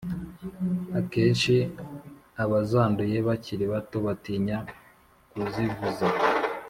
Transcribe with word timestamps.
Akenshi 0.99 1.55
abazanduye 2.43 3.17
bakiri 3.27 3.65
bato 3.73 3.97
batinya 4.05 4.57
kuzivuza 5.31 6.07